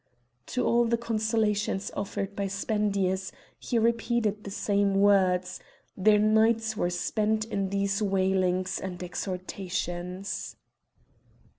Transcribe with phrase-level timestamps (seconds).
[0.47, 5.59] To all the consolations offered by Spendius, he repeated the same words;
[5.95, 10.55] their nights were spent in these wailings and exhortations.